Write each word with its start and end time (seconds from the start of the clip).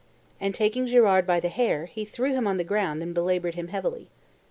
and, 0.39 0.55
taking 0.55 0.87
Girard 0.87 1.27
by 1.27 1.39
the 1.39 1.47
hair, 1.47 1.85
he 1.85 2.05
threw 2.05 2.33
him 2.33 2.47
on 2.47 2.57
the 2.57 2.63
ground 2.63 3.03
and 3.03 3.13
belabored 3.13 3.53
him 3.53 3.67
heavily. 3.67 4.09